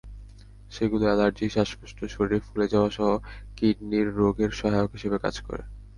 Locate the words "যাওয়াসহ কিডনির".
2.67-4.07